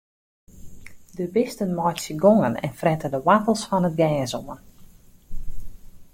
[1.11, 4.59] De bisten meitsje gongen en frette de woartels fan it gjers oan.